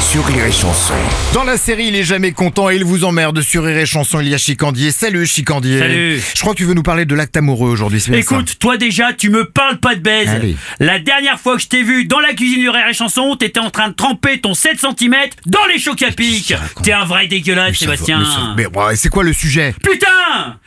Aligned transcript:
sur 0.00 0.24
Rire 0.26 0.44
et 0.46 0.52
Chanson. 0.52 0.94
Dans 1.34 1.42
la 1.44 1.56
série, 1.56 1.86
il 1.88 1.96
est 1.96 2.04
jamais 2.04 2.32
content 2.32 2.70
et 2.70 2.76
il 2.76 2.84
vous 2.84 3.04
emmerde 3.04 3.40
sur 3.42 3.64
Rire 3.64 3.76
et 3.78 3.86
Chanson. 3.86 4.20
Il 4.20 4.28
y 4.28 4.34
a 4.34 4.38
Chicandier. 4.38 4.90
Salut 4.92 5.26
Chicandier. 5.26 5.78
Salut. 5.78 6.20
Je 6.34 6.40
crois 6.40 6.52
que 6.52 6.58
tu 6.58 6.64
veux 6.64 6.74
nous 6.74 6.82
parler 6.82 7.04
de 7.04 7.14
l'acte 7.14 7.36
amoureux 7.36 7.70
aujourd'hui. 7.70 8.00
ça 8.00 8.16
Écoute, 8.16 8.58
toi 8.58 8.76
déjà, 8.76 9.12
tu 9.12 9.30
me 9.30 9.44
parles 9.50 9.78
pas 9.78 9.94
de 9.94 10.00
baise. 10.00 10.28
Allez. 10.28 10.56
La 10.80 10.98
dernière 10.98 11.40
fois 11.40 11.56
que 11.56 11.62
je 11.62 11.68
t'ai 11.68 11.82
vu 11.82 12.04
dans 12.04 12.20
la 12.20 12.34
cuisine 12.34 12.60
du 12.60 12.68
Rire 12.70 12.86
et 12.88 12.94
Chanson, 12.94 13.36
t'étais 13.36 13.60
en 13.60 13.70
train 13.70 13.88
de 13.88 13.94
tremper 13.94 14.38
ton 14.40 14.54
7 14.54 14.78
cm 14.80 15.14
dans 15.46 15.66
les 15.72 15.78
chocs 15.78 16.02
à 16.02 16.12
pic. 16.12 16.54
T'es 16.82 16.92
un 16.92 17.04
vrai 17.04 17.26
dégueulasse, 17.26 17.70
Mais 17.70 17.74
ça 17.74 17.86
va, 17.86 17.92
Sébastien. 17.96 18.18
mais 18.20 18.24
ça- 18.24 18.54
Mais, 18.56 18.66
ouais, 18.80 18.96
c'est 18.96 19.08
quoi 19.08 19.24
le 19.24 19.32
sujet? 19.32 19.74
Putain 19.82 20.06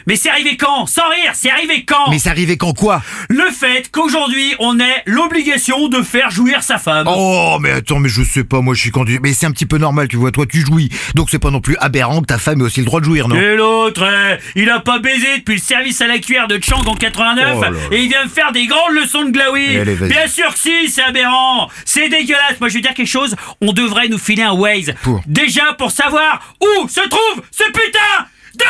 Mais 0.09 0.15
c'est 0.15 0.31
arrivé 0.31 0.57
quand? 0.57 0.87
Sans 0.87 1.07
rire, 1.07 1.33
c'est 1.35 1.51
arrivé 1.51 1.85
quand? 1.85 2.09
Mais 2.09 2.17
c'est 2.17 2.31
arrivé 2.31 2.57
quand 2.57 2.73
quoi? 2.73 3.03
Le 3.29 3.51
fait 3.51 3.91
qu'aujourd'hui, 3.91 4.55
on 4.57 4.79
ait 4.79 5.03
l'obligation 5.05 5.87
de 5.87 6.01
faire 6.01 6.31
jouir 6.31 6.63
sa 6.63 6.79
femme. 6.79 7.05
Oh, 7.07 7.59
mais 7.61 7.69
attends, 7.73 7.99
mais 7.99 8.09
je 8.09 8.23
sais 8.23 8.43
pas, 8.43 8.59
moi 8.59 8.73
Chicandier. 8.73 9.19
Mais 9.21 9.33
c'est 9.33 9.45
un 9.45 9.51
petit 9.51 9.67
peu 9.67 9.77
normal, 9.77 10.07
tu 10.07 10.17
vois. 10.17 10.31
Toi, 10.31 10.47
tu 10.47 10.65
jouis. 10.65 10.89
Donc 11.13 11.29
c'est 11.29 11.37
pas 11.37 11.51
non 11.51 11.61
plus 11.61 11.77
aberrant 11.79 12.21
que 12.21 12.25
ta 12.25 12.39
femme 12.39 12.59
ait 12.61 12.63
aussi 12.63 12.79
le 12.79 12.87
droit 12.87 13.01
de 13.01 13.05
jouir, 13.05 13.27
non? 13.27 13.35
Et 13.35 13.55
l'autre, 13.55 14.03
eh, 14.03 14.39
il 14.59 14.67
a 14.71 14.79
pas 14.79 14.97
baisé 14.97 15.27
depuis 15.37 15.57
le 15.57 15.61
service 15.61 16.01
à 16.01 16.07
la 16.07 16.17
cuillère 16.17 16.47
de 16.47 16.59
Chang 16.59 16.81
en 16.87 16.95
89 16.95 17.53
Oh 17.55 17.61
là 17.61 17.69
là. 17.69 17.77
et 17.91 18.01
il 18.01 18.09
vient 18.09 18.23
me 18.23 18.29
faire 18.29 18.51
des 18.51 18.65
grandes 18.65 18.95
leçons 18.95 19.25
de 19.25 19.29
glaoui. 19.29 19.77
Allez, 19.77 19.93
vas-y. 19.93 20.09
Bien 20.09 20.27
sûr 20.27 20.51
que 20.51 20.59
si, 20.59 20.89
c'est 20.89 21.03
aberrant. 21.03 21.69
C'est 21.85 22.09
dégueulasse. 22.09 22.59
Moi, 22.59 22.69
je 22.69 22.73
veux 22.73 22.81
dire 22.81 22.95
quelque 22.95 23.05
chose. 23.05 23.35
On 23.61 23.73
devrait 23.73 24.07
nous 24.07 24.17
filer 24.17 24.41
un 24.41 24.53
Waze. 24.53 24.91
Pour 25.03 25.21
Déjà 25.27 25.73
pour 25.77 25.91
savoir 25.91 26.55
où 26.63 26.87
se 26.87 27.07
trouve 27.07 27.43
ce 27.51 27.65
putain 27.65 28.25
de 28.55 28.63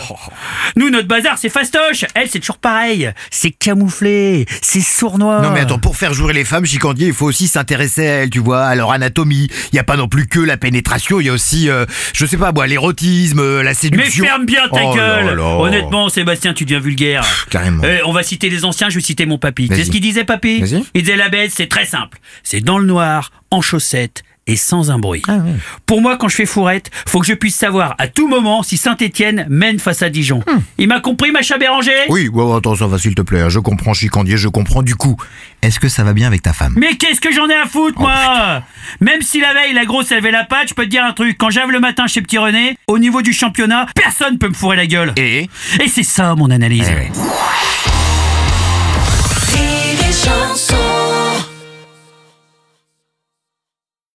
Nous, 0.76 0.90
notre 0.90 1.08
bazar, 1.08 1.38
c'est 1.38 1.48
fastoche. 1.48 2.04
Elle, 2.14 2.28
c'est 2.28 2.38
toujours 2.40 2.58
pareil. 2.58 3.10
C'est 3.30 3.50
camouflé. 3.50 4.46
C'est 4.62 4.80
sournois. 4.80 5.40
Non 5.40 5.50
mais 5.50 5.60
attends, 5.60 5.78
pour 5.78 5.96
faire 5.96 6.14
jouer 6.14 6.32
les 6.32 6.44
femmes, 6.44 6.64
Chicandier, 6.64 7.08
il 7.08 7.14
faut 7.14 7.26
aussi 7.26 7.48
s'intéresser 7.48 8.06
à 8.06 8.12
elles, 8.22 8.30
tu 8.30 8.38
vois, 8.38 8.64
à 8.66 8.74
leur 8.74 8.92
anatomie. 8.92 9.48
Il 9.72 9.76
y 9.76 9.78
a 9.78 9.84
pas 9.84 9.96
non 9.96 10.08
plus 10.08 10.26
que 10.28 10.40
la 10.40 10.56
pénétration, 10.56 11.20
il 11.20 11.26
y 11.26 11.28
a 11.28 11.32
aussi, 11.32 11.68
euh, 11.68 11.86
je 12.14 12.26
sais 12.26 12.36
pas, 12.36 12.52
moi, 12.52 12.66
l'érotisme, 12.66 13.40
euh, 13.40 13.62
la 13.62 13.70
Mais 13.70 13.74
séduction. 13.74 14.24
ferme 14.24 14.46
bien 14.46 14.68
ta 14.68 14.80
Oh 14.84 14.94
gueule 14.94 15.36
là. 15.36 15.42
Honnêtement, 15.58 16.08
Sébastien, 16.08 16.54
tu 16.54 16.64
deviens 16.64 16.80
vulgaire. 16.80 17.24
carrément. 17.50 17.82
Eh, 17.84 18.00
on 18.04 18.12
va 18.12 18.22
citer 18.22 18.48
les 18.50 18.64
anciens, 18.64 18.88
je 18.90 18.96
vais 18.96 19.00
citer 19.04 19.26
mon 19.26 19.38
papy. 19.38 19.68
C'est 19.72 19.84
ce 19.84 19.90
qu'il 19.90 20.00
disait, 20.00 20.24
papy. 20.24 20.62
Il 20.94 21.02
disait 21.02 21.16
la 21.16 21.28
baisse, 21.28 21.52
c'est 21.56 21.68
très 21.68 21.84
simple. 21.86 22.18
C'est 22.42 22.60
dans 22.60 22.78
le 22.78 22.86
noir, 22.86 23.30
en 23.50 23.60
chaussettes 23.60 24.22
et 24.46 24.56
sans 24.56 24.90
un 24.90 24.98
bruit. 24.98 25.22
Ah. 25.28 25.38
Pour 25.86 26.00
moi, 26.00 26.16
quand 26.16 26.28
je 26.28 26.34
fais 26.36 26.46
fourrette, 26.46 26.90
faut 27.06 27.20
que 27.20 27.26
je 27.26 27.34
puisse 27.34 27.54
savoir 27.54 27.94
à 27.98 28.08
tout 28.08 28.26
moment 28.28 28.62
si 28.62 28.76
Saint-Étienne 28.76 29.46
mène 29.48 29.78
face 29.78 30.02
à 30.02 30.10
Dijon. 30.10 30.42
Il 30.78 30.88
m'a 30.88 31.00
compris, 31.00 31.30
Macha 31.30 31.56
Béranger? 31.58 31.90
Hmm. 32.08 32.12
Oui, 32.12 32.28
ouais, 32.28 32.56
attends, 32.56 32.74
ça 32.74 32.86
va 32.86 32.98
s'il 32.98 33.14
te 33.14 33.22
plaît. 33.22 33.48
Je 33.48 33.58
comprends 33.58 33.94
Chicandier, 33.94 34.36
je 34.36 34.48
comprends 34.48 34.82
du 34.82 34.94
coup. 34.96 35.16
Est-ce 35.62 35.78
que 35.78 35.88
ça 35.88 36.04
va 36.04 36.12
bien 36.14 36.26
avec 36.26 36.42
ta 36.42 36.52
femme? 36.52 36.74
Mais 36.76 36.96
qu'est-ce 36.96 37.20
que 37.20 37.32
j'en 37.32 37.48
ai 37.48 37.54
à 37.54 37.66
foutre, 37.66 37.96
Oh, 37.98 38.02
moi? 38.02 38.62
Même 39.00 39.20
si 39.22 39.40
la 39.40 39.52
veille, 39.52 39.74
la 39.74 39.84
grosse, 39.84 40.10
elle 40.10 40.18
avait 40.18 40.30
la 40.30 40.44
patte, 40.44 40.68
je 40.70 40.74
peux 40.74 40.84
te 40.84 40.88
dire 40.90 41.04
un 41.04 41.12
truc. 41.12 41.36
Quand 41.38 41.50
j'arrive 41.50 41.72
le 41.72 41.80
matin 41.80 42.06
chez 42.06 42.22
Petit 42.22 42.38
René, 42.38 42.76
au 42.86 42.98
niveau 42.98 43.22
du 43.22 43.32
championnat, 43.32 43.86
personne 43.94 44.38
peut 44.38 44.48
me 44.48 44.54
fourrer 44.54 44.76
la 44.76 44.86
gueule. 44.86 45.12
Et? 45.16 45.48
Et 45.80 45.88
c'est 45.88 46.02
ça, 46.02 46.34
mon 46.34 46.50
analyse. 46.50 46.88
Eh 46.90 46.94
ouais. 46.94 47.10